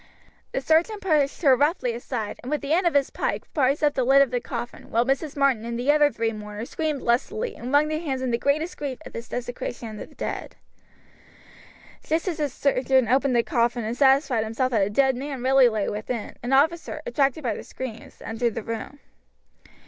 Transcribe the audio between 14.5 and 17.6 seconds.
that a dead man really lay within, an officer, attracted by